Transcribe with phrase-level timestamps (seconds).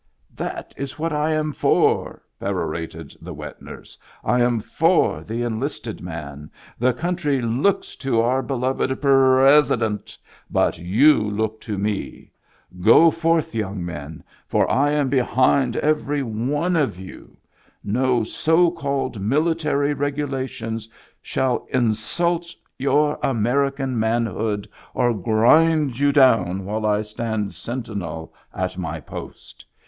[0.35, 3.99] "That is what I am for I" perorated the wet nurse."
[4.33, 6.49] I am for the enlisted man.
[6.79, 10.17] The coun try looks to our beloved Purresident,
[10.49, 12.31] but you look to me.
[12.79, 17.37] Go forth, young men, for I am behind every one of you.
[17.83, 20.89] No so called military regula tions
[21.21, 26.13] shall insult your American manhood or grind Digitized by Google IN THE BACK 97 you
[26.13, 29.65] down while I stand sentinel at my post.